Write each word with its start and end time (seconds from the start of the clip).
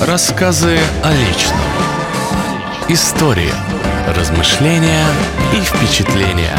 Рассказы 0.00 0.78
о 1.02 1.10
личном. 1.10 1.56
История. 2.90 3.54
Размышления 4.06 5.06
и 5.54 5.60
впечатления. 5.62 6.54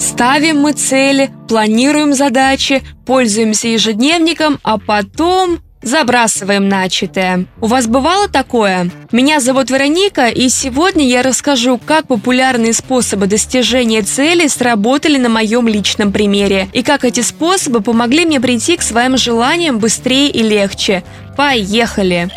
Ставим 0.00 0.58
мы 0.58 0.72
цели, 0.72 1.30
планируем 1.46 2.12
задачи, 2.12 2.82
пользуемся 3.06 3.68
ежедневником, 3.68 4.58
а 4.64 4.78
потом 4.78 5.60
забрасываем 5.84 6.68
начатое. 6.68 7.46
У 7.60 7.66
вас 7.66 7.86
бывало 7.86 8.28
такое? 8.28 8.90
Меня 9.12 9.40
зовут 9.40 9.70
Вероника, 9.70 10.28
и 10.28 10.48
сегодня 10.48 11.06
я 11.06 11.22
расскажу, 11.22 11.78
как 11.78 12.06
популярные 12.06 12.72
способы 12.72 13.26
достижения 13.26 14.02
цели 14.02 14.46
сработали 14.46 15.18
на 15.18 15.28
моем 15.28 15.68
личном 15.68 16.12
примере, 16.12 16.68
и 16.72 16.82
как 16.82 17.04
эти 17.04 17.20
способы 17.20 17.80
помогли 17.80 18.26
мне 18.26 18.40
прийти 18.40 18.76
к 18.76 18.82
своим 18.82 19.16
желаниям 19.16 19.78
быстрее 19.78 20.30
и 20.30 20.42
легче. 20.42 21.04
Поехали! 21.36 22.30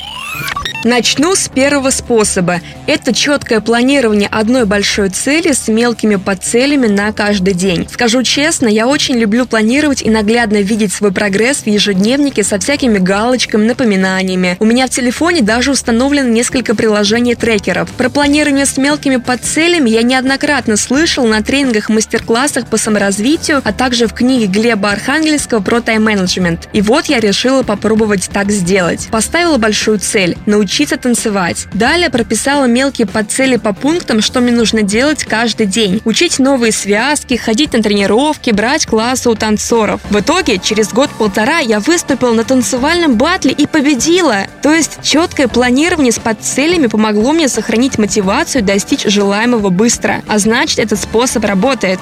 Начну 0.83 1.35
с 1.35 1.49
первого 1.49 1.89
способа. 1.89 2.61
Это 2.85 3.11
четкое 3.11 3.61
планирование 3.61 4.29
одной 4.31 4.65
большой 4.65 5.09
цели 5.09 5.51
с 5.51 5.67
мелкими 5.67 6.17
подцелями 6.17 6.85
на 6.85 7.11
каждый 7.11 7.55
день. 7.55 7.87
Скажу 7.91 8.21
честно, 8.21 8.67
я 8.67 8.87
очень 8.87 9.15
люблю 9.15 9.47
планировать 9.47 10.03
и 10.03 10.09
наглядно 10.11 10.61
видеть 10.61 10.93
свой 10.93 11.11
прогресс 11.11 11.63
в 11.63 11.67
ежедневнике 11.67 12.43
со 12.43 12.59
всякими 12.59 12.99
галочками, 12.99 13.65
напоминаниями. 13.65 14.55
У 14.59 14.65
меня 14.65 14.85
в 14.85 14.91
телефоне 14.91 15.41
даже 15.41 15.71
установлено 15.71 16.29
несколько 16.29 16.75
приложений-трекеров. 16.75 17.89
Про 17.93 18.09
планирование 18.09 18.67
с 18.67 18.77
мелкими 18.77 19.17
подцелями 19.17 19.89
я 19.89 20.03
неоднократно 20.03 20.77
слышал 20.77 21.25
на 21.25 21.41
тренингах, 21.41 21.89
мастер-классах 21.89 22.67
по 22.67 22.77
саморазвитию, 22.77 23.61
а 23.65 23.73
также 23.73 24.05
в 24.05 24.13
книге 24.13 24.45
Глеба 24.45 24.91
Архангельского 24.91 25.59
про 25.59 25.81
тайм-менеджмент. 25.81 26.69
И 26.71 26.81
вот 26.81 27.07
я 27.07 27.19
решила 27.19 27.63
попробовать 27.63 28.29
так 28.31 28.51
сделать. 28.51 29.07
Поставила 29.11 29.57
большую 29.57 29.97
цель– 29.99 30.37
научиться 30.45 30.66
научиться 30.67 30.97
танцевать. 30.97 31.65
Далее 31.73 32.09
прописала 32.09 32.65
мелкие 32.65 33.07
подцели 33.07 33.55
по 33.55 33.71
пунктам, 33.71 34.21
что 34.21 34.41
мне 34.41 34.51
нужно 34.51 34.81
делать 34.81 35.23
каждый 35.23 35.65
день. 35.65 36.01
Учить 36.03 36.39
новые 36.39 36.73
связки, 36.73 37.37
ходить 37.37 37.71
на 37.71 37.81
тренировки, 37.81 38.51
брать 38.51 38.85
классы 38.85 39.29
у 39.29 39.35
танцоров. 39.35 40.01
В 40.09 40.19
итоге, 40.19 40.59
через 40.59 40.89
год-полтора 40.91 41.59
я 41.59 41.79
выступила 41.79 42.33
на 42.33 42.43
танцевальном 42.43 43.15
батле 43.15 43.53
и 43.53 43.65
победила. 43.65 44.47
То 44.61 44.73
есть 44.73 44.99
четкое 45.01 45.47
планирование 45.47 46.11
с 46.11 46.19
подцелями 46.19 46.87
помогло 46.87 47.31
мне 47.31 47.47
сохранить 47.47 47.97
мотивацию 47.97 48.61
достичь 48.61 49.05
желаемого 49.05 49.69
быстро. 49.69 50.21
А 50.27 50.37
значит, 50.37 50.79
этот 50.79 50.99
способ 50.99 51.45
работает. 51.45 52.01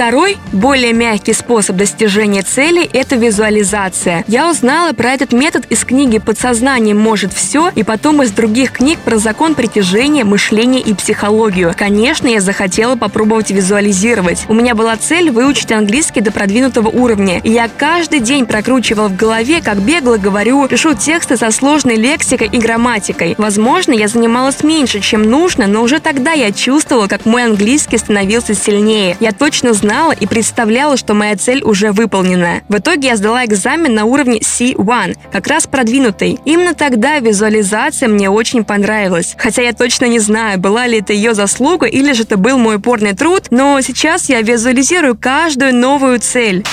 Второй, 0.00 0.38
более 0.50 0.94
мягкий 0.94 1.34
способ 1.34 1.76
достижения 1.76 2.40
цели– 2.40 2.88
это 2.94 3.16
визуализация. 3.16 4.24
Я 4.28 4.48
узнала 4.48 4.94
про 4.94 5.10
этот 5.10 5.34
метод 5.34 5.66
из 5.68 5.84
книги 5.84 6.16
«Подсознание 6.16 6.94
может 6.94 7.34
все» 7.34 7.70
и 7.74 7.82
потом 7.82 8.22
из 8.22 8.30
других 8.30 8.72
книг 8.72 8.98
про 9.00 9.18
закон 9.18 9.54
притяжения, 9.54 10.24
мышления 10.24 10.80
и 10.80 10.94
психологию. 10.94 11.74
Конечно, 11.76 12.28
я 12.28 12.40
захотела 12.40 12.96
попробовать 12.96 13.50
визуализировать. 13.50 14.46
У 14.48 14.54
меня 14.54 14.74
была 14.74 14.96
цель 14.96 15.30
выучить 15.30 15.70
английский 15.70 16.22
до 16.22 16.32
продвинутого 16.32 16.88
уровня. 16.88 17.38
И 17.44 17.50
я 17.50 17.68
каждый 17.68 18.20
день 18.20 18.46
прокручивала 18.46 19.08
в 19.08 19.16
голове, 19.16 19.60
как 19.60 19.80
бегло 19.82 20.16
говорю, 20.16 20.66
пишу 20.66 20.94
тексты 20.94 21.36
со 21.36 21.50
сложной 21.50 21.96
лексикой 21.96 22.48
и 22.50 22.56
грамматикой. 22.56 23.34
Возможно, 23.36 23.92
я 23.92 24.08
занималась 24.08 24.64
меньше, 24.64 25.00
чем 25.00 25.24
нужно, 25.24 25.66
но 25.66 25.82
уже 25.82 26.00
тогда 26.00 26.32
я 26.32 26.52
чувствовала, 26.52 27.06
как 27.06 27.26
мой 27.26 27.44
английский 27.44 27.98
становился 27.98 28.54
сильнее. 28.54 29.18
Я 29.20 29.32
точно 29.32 29.74
знала, 29.74 29.89
знала 29.90 30.12
и 30.12 30.24
представляла, 30.24 30.96
что 30.96 31.14
моя 31.14 31.36
цель 31.36 31.64
уже 31.64 31.90
выполнена. 31.90 32.60
В 32.68 32.78
итоге 32.78 33.08
я 33.08 33.16
сдала 33.16 33.44
экзамен 33.44 33.92
на 33.92 34.04
уровне 34.04 34.38
C1, 34.38 35.16
как 35.32 35.48
раз 35.48 35.66
продвинутый. 35.66 36.38
Именно 36.44 36.74
тогда 36.74 37.18
визуализация 37.18 38.08
мне 38.08 38.30
очень 38.30 38.62
понравилась. 38.62 39.34
Хотя 39.36 39.62
я 39.62 39.72
точно 39.72 40.04
не 40.04 40.20
знаю, 40.20 40.60
была 40.60 40.86
ли 40.86 41.00
это 41.00 41.12
ее 41.12 41.34
заслуга 41.34 41.86
или 41.86 42.12
же 42.12 42.22
это 42.22 42.36
был 42.36 42.56
мой 42.56 42.76
упорный 42.76 43.14
труд, 43.14 43.48
но 43.50 43.80
сейчас 43.80 44.28
я 44.28 44.42
визуализирую 44.42 45.18
каждую 45.18 45.74
новую 45.74 46.20
цель. 46.20 46.64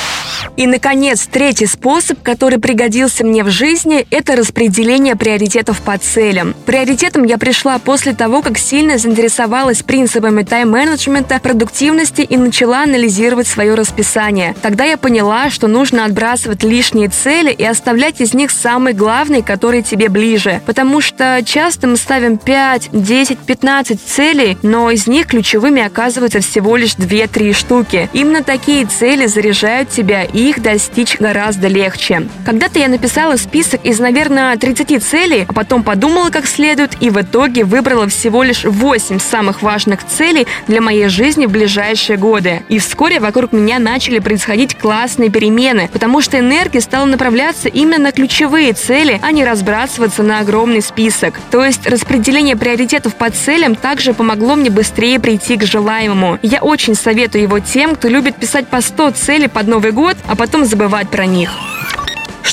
И, 0.56 0.66
наконец, 0.68 1.28
третий 1.30 1.66
способ, 1.66 2.22
который 2.24 2.59
пригодился 2.59 3.25
мне 3.25 3.44
в 3.44 3.50
жизни, 3.50 4.08
это 4.12 4.35
распределение 4.35 5.16
приоритетов 5.16 5.81
по 5.81 5.97
целям. 5.97 6.56
Приоритетом 6.66 7.24
я 7.24 7.38
пришла 7.38 7.80
после 7.80 8.13
того, 8.13 8.41
как 8.41 8.57
сильно 8.57 8.97
заинтересовалась 8.97 9.84
принципами 9.84 10.44
тайм-менеджмента, 10.44 11.40
продуктивности 11.40 12.22
и 12.22 12.38
начала 12.38 12.84
анализировать 12.84 13.47
свое 13.47 13.74
расписание. 13.75 14.56
Тогда 14.62 14.86
я 14.86 14.97
поняла, 14.97 15.50
что 15.50 15.68
нужно 15.68 16.06
отбрасывать 16.06 16.63
лишние 16.63 17.09
цели 17.09 17.52
и 17.52 17.63
оставлять 17.63 18.22
из 18.22 18.34
них 18.34 18.52
самые 18.52 18.94
главные, 18.94 19.44
которые 19.44 19.84
тебе 19.84 20.09
ближе. 20.09 20.62
Потому 20.66 21.02
что 21.02 21.41
часто 21.46 21.88
мы 21.88 21.97
ставим 21.97 22.38
5, 22.38 22.90
10, 22.91 23.40
15 23.40 24.00
целей, 24.02 24.57
но 24.63 24.91
из 24.91 25.07
них 25.07 25.28
ключевыми 25.28 25.81
оказываются 25.81 26.40
всего 26.40 26.75
лишь 26.75 26.96
2-3 26.96 27.53
штуки. 27.53 28.09
Именно 28.13 28.44
такие 28.44 28.86
цели 28.86 29.28
заряжают 29.28 29.90
тебя 29.90 30.24
и 30.38 30.50
их 30.50 30.62
достичь 30.62 31.18
гораздо 31.20 31.68
легче. 31.68 32.28
Когда-то 32.46 32.78
я 32.78 32.90
написала 32.90 33.38
список 33.38 33.84
из, 33.84 34.00
наверное, 34.00 34.56
30 34.56 35.03
целей, 35.03 35.46
а 35.48 35.52
потом 35.53 35.81
подумала 35.81 36.30
как 36.30 36.46
следует 36.46 37.02
и 37.02 37.09
в 37.09 37.20
итоге 37.20 37.64
выбрала 37.64 38.08
всего 38.08 38.44
лишь 38.44 38.64
8 38.64 39.20
самых 39.20 39.64
важных 39.64 40.06
целей 40.06 40.46
для 40.68 40.80
моей 40.80 41.08
жизни 41.08 41.48
в 41.48 41.50
ближайшие 41.50 42.18
годы. 42.18 42.62
И 42.70 42.78
вскоре 42.78 43.20
вокруг 43.20 43.52
меня 43.52 43.80
начали 43.80 44.20
происходить 44.20 44.78
классные 44.78 45.31
перемены, 45.31 45.90
потому 45.92 46.22
что 46.22 46.38
энергия 46.38 46.81
стала 46.81 47.06
направляться 47.06 47.68
именно 47.68 47.98
на 47.98 48.12
ключевые 48.12 48.74
цели, 48.74 49.19
а 49.24 49.31
не 49.31 49.44
разбрасываться 49.44 50.22
на 50.22 50.42
огромный 50.42 50.84
список. 50.84 51.40
То 51.50 51.66
есть 51.66 51.88
распределение 51.88 52.56
приоритетов 52.56 53.16
по 53.16 53.31
целям 53.31 53.74
также 53.74 54.14
помогло 54.14 54.56
мне 54.56 54.69
быстрее 54.69 55.19
прийти 55.19 55.58
к 55.58 55.64
желаемому. 55.64 56.38
Я 56.44 56.59
очень 56.59 56.94
советую 56.94 57.42
его 57.42 57.58
тем, 57.58 57.96
кто 57.96 58.08
любит 58.08 58.36
писать 58.36 58.68
по 58.68 58.81
100 58.81 59.12
целей 59.12 59.48
под 59.48 59.68
Новый 59.68 59.92
год, 59.92 60.16
а 60.27 60.35
потом 60.35 60.65
забывать 60.65 61.09
про 61.09 61.25
них. 61.25 61.51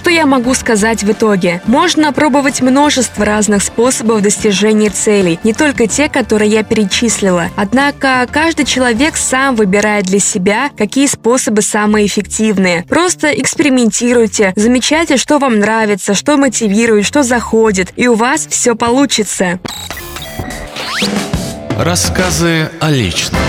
Что 0.05 0.11
я 0.11 0.27
могу 0.27 0.55
сказать 0.55 1.03
в 1.03 1.13
итоге? 1.13 1.63
Можно 1.67 2.13
пробовать 2.13 2.61
множество 2.61 3.25
разных 3.25 3.63
способов 3.63 4.23
достижения 4.23 4.91
целей, 4.91 5.39
не 5.45 5.55
только 5.55 5.87
те, 5.87 6.09
которые 6.09 6.51
я 6.51 6.63
перечислила. 6.63 7.47
Однако 7.57 8.27
каждый 8.31 8.67
человек 8.67 9.17
сам 9.17 9.55
выбирает 9.55 10.05
для 10.05 10.19
себя, 10.19 10.71
какие 10.77 11.07
способы 11.07 11.63
самые 11.63 12.07
эффективные. 12.07 12.83
Просто 12.89 13.29
экспериментируйте, 13.29 14.53
замечайте, 14.57 15.17
что 15.17 15.39
вам 15.39 15.61
нравится, 15.61 16.15
что 16.15 16.37
мотивирует, 16.37 17.07
что 17.07 17.23
заходит, 17.23 17.93
и 17.97 18.09
у 18.09 18.15
вас 18.15 18.47
все 18.51 18.75
получится. 18.75 19.59
Рассказы 21.79 22.69
о 22.81 22.91
личном. 22.91 23.41